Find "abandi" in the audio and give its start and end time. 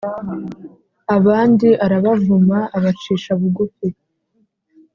1.17-1.67